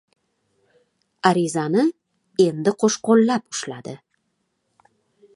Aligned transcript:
Arizani 1.31 1.83
endi 2.45 2.73
qo‘shqo‘llab 2.83 3.45
ushladi. 3.57 3.93